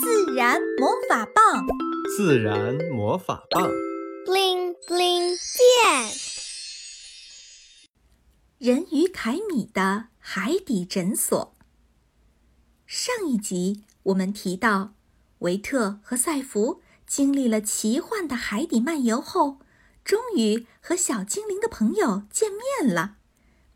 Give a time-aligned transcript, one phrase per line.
[0.00, 1.66] 自然魔法棒，
[2.16, 3.68] 自然魔法棒
[4.24, 6.12] ，bling bling 变。
[8.58, 11.54] 人鱼凯米的海底诊所。
[12.86, 14.94] 上一集我们提到，
[15.40, 19.58] 维特和赛弗经历了奇幻的海底漫游后，
[20.02, 23.16] 终于和小精灵的朋友见面了。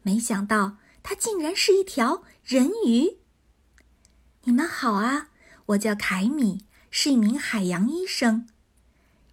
[0.02, 3.18] 没想到，他竟然是一条人鱼。
[4.44, 5.28] 你们好啊！
[5.66, 8.46] 我叫凯米，是一名海洋医生。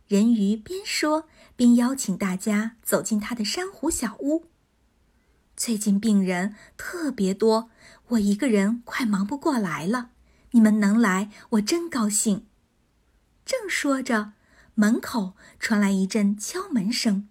[0.08, 4.46] 人鱼边说边邀请大家走进他的珊瑚小屋。
[5.56, 7.70] 最近病人特别多，
[8.10, 10.10] 我一个人快忙不过来了。
[10.52, 12.48] 你们能来，我真高兴。
[13.46, 14.34] 正说着，
[14.74, 17.30] 门口传来一阵敲门声。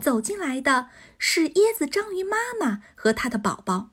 [0.00, 3.90] 走进来的是椰子章鱼妈妈和她的宝宝。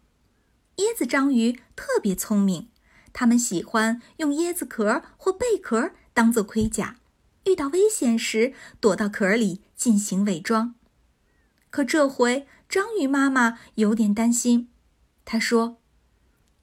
[0.77, 2.70] 椰子章鱼特别聪明。
[3.13, 6.97] 它们喜欢用椰子壳或贝壳当做盔甲，
[7.45, 10.75] 遇到危险时躲到壳里进行伪装。
[11.69, 14.69] 可这回章鱼妈妈有点担心，
[15.23, 15.77] 她说：“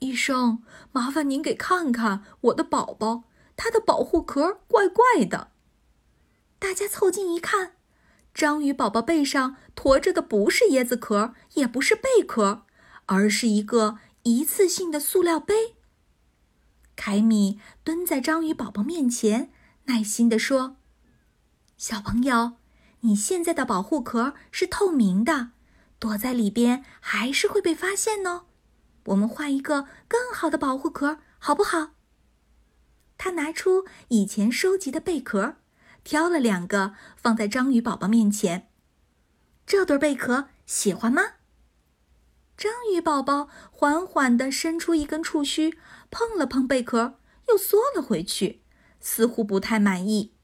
[0.01, 3.25] 医生，麻烦您给看看我的宝宝，
[3.57, 5.53] 它的保护壳怪怪的。”
[6.61, 7.73] 大家凑近一看，
[8.35, 12.67] 章鱼宝宝背上驮着的不是椰子壳，也不是贝壳，
[13.07, 15.77] 而是一个一次性的塑料杯。
[16.99, 19.53] 凯米蹲在章鱼宝宝面前，
[19.85, 20.79] 耐心地说
[21.79, 22.55] ：“小朋友，
[23.03, 25.53] 你现在的保护壳是透明的，
[26.01, 28.47] 躲在里边还是会被发现呢。
[29.05, 31.93] 我们换一个更好的保护壳，好不好？”
[33.17, 35.55] 他拿出以前收集的贝壳，
[36.03, 38.69] 挑了两个放在章鱼宝宝面前。
[39.65, 41.23] 这对贝壳喜欢吗？
[42.59, 45.79] 章鱼宝宝缓缓地伸出一根触须，
[46.11, 48.65] 碰了碰贝壳，又缩了回去，
[48.99, 50.35] 似乎不太满意。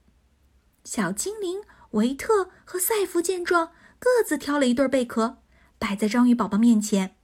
[0.84, 5.38] 小精灵维特和赛弗见状，各自挑了一对贝壳，
[5.80, 7.16] 摆在章鱼宝宝面前。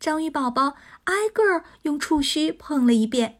[0.00, 0.74] 章鱼宝宝
[1.04, 3.38] 挨个儿用触须碰了一遍，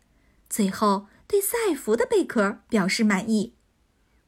[0.49, 3.57] 最后对赛弗的贝壳表示满意。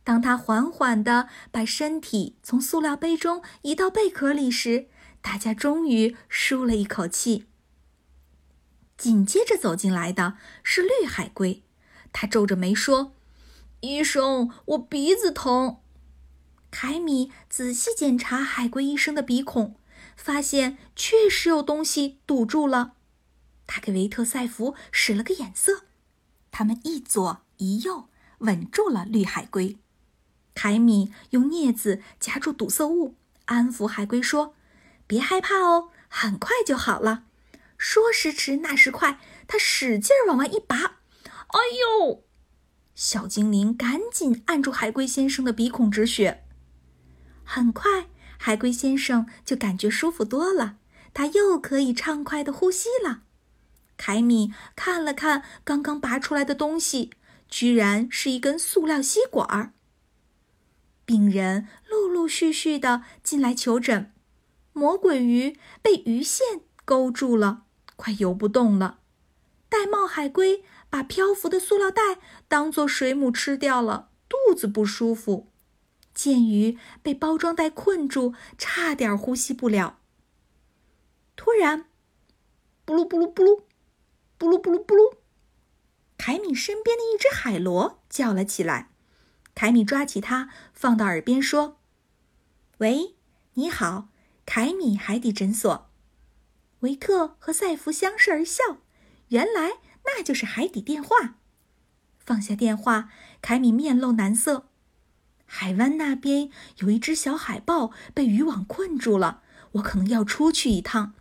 [0.02, 4.88] 当他缓缓地把身体从塑料杯中移到贝壳里时，
[5.22, 7.46] 大家终于舒了一口气。
[8.98, 11.62] 紧接着走进来的是绿海龟，
[12.12, 13.14] 他皱着眉说
[13.80, 15.78] ：“医生，我鼻子疼。”
[16.70, 19.76] 凯米仔细检查海龟医生的鼻孔，
[20.16, 22.94] 发现确实有东西堵住了。
[23.66, 25.84] 他给维特赛弗使了个眼色，
[26.50, 29.78] 他们一左一右稳住了绿海龟。
[30.54, 33.14] 凯米用镊子夹住堵塞物，
[33.46, 34.54] 安抚海龟说。
[35.12, 37.24] 别害怕哦，很快就好了。
[37.76, 41.60] 说时迟，那时快，他使劲往外一拔，哎
[42.00, 42.24] 呦！
[42.94, 46.44] 小精灵赶紧按住海龟先生的鼻孔止血。
[47.44, 48.06] 很快，
[48.38, 50.78] 海龟先生就感觉舒服多了，
[51.12, 53.24] 他又可以畅快的呼吸了。
[53.98, 57.10] 凯米看了看刚刚拔出来的东西，
[57.50, 59.74] 居然是一根塑料吸管儿。
[61.04, 64.10] 病人陆陆续续的进来求诊。
[64.72, 67.64] 魔鬼鱼被鱼线勾住了，
[67.96, 69.00] 快游不动了。
[69.70, 72.18] 玳瑁海龟把漂浮的塑料袋
[72.48, 75.48] 当做水母吃掉了，肚子不舒服。
[76.14, 79.98] 剑鱼被包装袋困住，差点呼吸不了。
[81.36, 81.86] 突然，
[82.84, 83.62] 布鲁布鲁布鲁，
[84.36, 85.14] 布鲁布鲁布鲁，
[86.18, 88.90] 凯米身边的一只海螺叫了起来。
[89.54, 91.78] 凯米抓起它，放到耳边说
[92.78, 93.14] ：“喂，
[93.54, 94.08] 你好。”
[94.44, 95.90] 凯米海底诊所，
[96.80, 98.78] 维特和赛弗相视而笑。
[99.28, 101.36] 原来那就是海底电话。
[102.18, 103.08] 放下电话，
[103.40, 104.68] 凯米面露难色。
[105.46, 109.42] 海湾那边有一只小海豹被渔网困住了，
[109.72, 111.14] 我可能要出去一趟。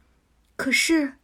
[0.55, 1.15] 可是，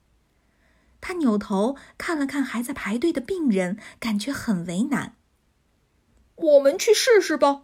[1.00, 5.16] 他扭头看了看还在排队的病人，感觉很为难。
[6.36, 7.64] 我们去试试吧，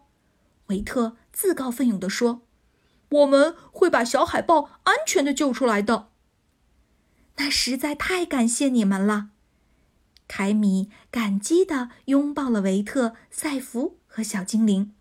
[0.67, 2.41] 维特自告奋勇地说。
[3.13, 6.09] 我们会把小海豹安全的救出来的。
[7.37, 9.29] 那实在太感谢你们了，
[10.27, 14.93] 凯米感激的拥抱了维特、赛弗和小精灵。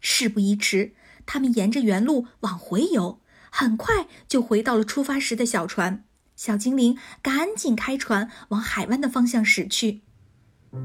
[0.00, 3.20] 事不宜迟，他们沿着原路往回游，
[3.50, 6.04] 很快就回到了出发时的小船。
[6.36, 10.02] 小精灵赶紧开船往海湾的方向驶去。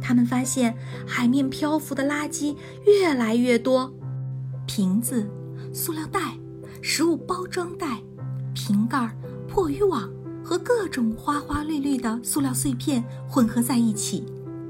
[0.01, 2.55] 他们发现海面漂浮的垃圾
[2.85, 3.93] 越来越多，
[4.65, 5.29] 瓶子。
[5.73, 6.37] 塑料袋、
[6.81, 8.01] 食物包装袋、
[8.53, 9.15] 瓶盖、
[9.47, 10.09] 破渔网
[10.43, 14.25] 和各种花花绿绿的塑料碎片混合在一起，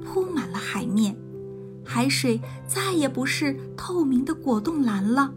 [0.05, 0.59] 铺满了
[1.83, 5.33] 海水再也不是透明的果冻蓝了。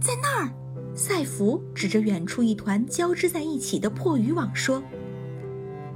[0.00, 0.50] 在那儿，
[0.94, 4.82] 赛弗指着远处一团交织在一起的破渔网说：“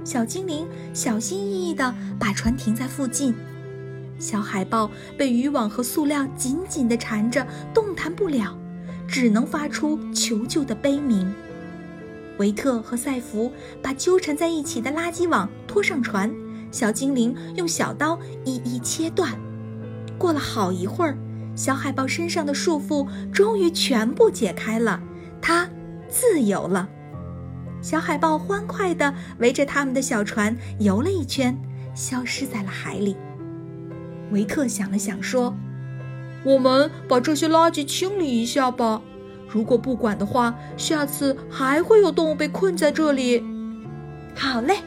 [0.03, 3.33] 小精灵小心翼翼地把船停在附近。
[4.19, 8.57] 小海豹被渔网和塑料紧紧地缠着，动弹不了，
[9.07, 11.33] 只能发出求救的悲鸣。”
[12.37, 16.29] 维特和赛弗把纠缠在一起的垃圾网拖上船，
[16.71, 19.31] 小精灵用小刀一一切断。
[20.17, 21.17] 过了好一会儿，
[21.55, 25.01] 小海豹身上的束缚终于全部解开了，
[25.41, 25.69] 它
[26.09, 26.89] 自由了。
[27.81, 31.57] 小海豹欢快地围着他们的小船游了一圈，
[31.93, 33.15] 消失在了海里。
[34.31, 35.55] 维特想了想，说
[36.45, 39.01] ：“我们把这些垃圾清理一下吧。”
[39.49, 43.43] 如果不管的话，下次还会有动物被困在这里。
[44.35, 44.77] 好嘞，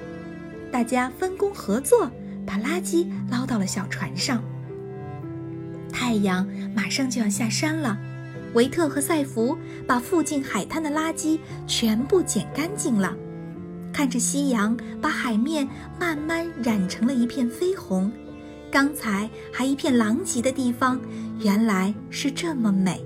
[0.70, 2.10] 大家分工合作，
[2.46, 4.42] 把垃圾捞到了小船上。
[5.90, 7.96] 太阳马上就要下山了，
[8.52, 9.56] 维特和赛弗
[9.86, 13.16] 把附近海滩的垃圾全部捡干净了。
[13.90, 15.66] 看着夕阳把海面
[15.98, 18.12] 慢慢染成了一片绯红，
[18.70, 21.00] 刚才还一片狼藉的地方，
[21.40, 23.04] 原来是这么美。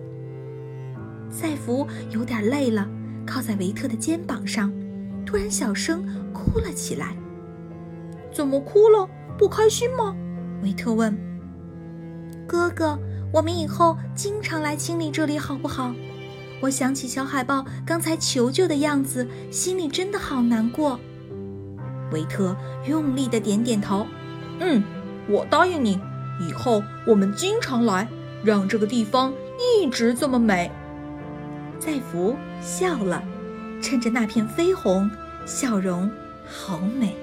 [1.31, 2.89] 赛弗有点累了，
[3.27, 4.73] 靠在维特的肩膀上，
[5.25, 7.17] 突然小声哭了起来。
[8.33, 9.09] 怎么哭了？
[9.39, 10.15] 不开心吗？
[10.63, 11.17] 维特问。
[12.47, 12.99] 哥哥，
[13.33, 15.95] 我们以后经常来清理这里好不好？
[16.61, 20.99] 我想起小海豹刚才求救的样子，心里真的好难过。
[22.11, 22.55] 维特
[22.87, 24.07] 用力的点点头。
[24.61, 24.83] 嗯，
[25.29, 26.01] 我答应你，
[26.41, 28.09] 以后我们经常来，
[28.43, 30.71] 让这个地方一直这么美。
[31.79, 33.23] 赛福笑了，
[33.81, 35.11] 趁着那片绯红，
[35.45, 36.11] 笑容
[36.47, 37.17] 好美。